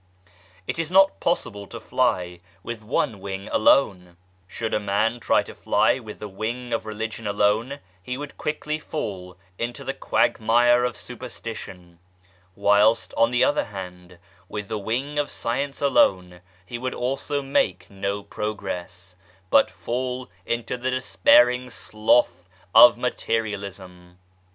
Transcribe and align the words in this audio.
It 0.65 0.79
is 0.79 0.89
not 0.89 1.19
possible 1.19 1.67
to 1.67 1.79
fly 1.79 2.39
with 2.63 2.81
one 2.81 3.19
wing 3.19 3.47
alone 3.51 4.03
1 4.05 4.17
Should 4.47 4.73
a 4.73 4.79
man 4.79 5.19
try 5.19 5.43
to 5.43 5.53
fly 5.53 5.99
with 5.99 6.17
the 6.17 6.27
wing 6.27 6.73
of 6.73 6.87
Religion 6.87 7.27
alone 7.27 7.79
he 8.01 8.17
would 8.17 8.35
quickly 8.35 8.79
fall 8.79 9.37
into 9.59 9.83
the 9.83 9.93
quagmire 9.93 10.83
of 10.85 10.97
superstition, 10.97 11.99
whilst 12.55 13.13
on 13.15 13.29
the 13.29 13.43
other 13.43 13.61
RELIGION 13.61 13.77
AND 13.85 13.89
SCIENCE 14.09 14.21
133 14.47 14.47
hand, 14.47 14.49
with 14.49 14.67
the 14.69 14.79
wing 14.83 15.19
of 15.19 15.29
Science 15.29 15.81
alone 15.83 16.41
he 16.65 16.79
would 16.79 16.95
also 16.95 17.43
make 17.43 17.87
no 17.91 18.23
progress, 18.23 19.15
but 19.51 19.69
fall 19.69 20.31
into 20.47 20.77
the 20.77 20.89
despairing 20.89 21.69
slough 21.69 22.49
of 22.73 22.97
materialism. 22.97 24.17